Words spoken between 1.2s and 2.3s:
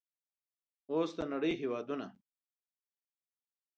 نړۍ ټول هیوادونه